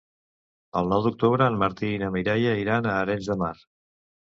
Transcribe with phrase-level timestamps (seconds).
[0.81, 3.55] El nou d'octubre en Martí i na Mireia iran a Arenys de Mar.